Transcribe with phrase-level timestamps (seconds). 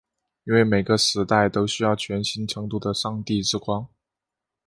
[0.45, 3.87] 因为每个时代都需要全新程度的上帝之光。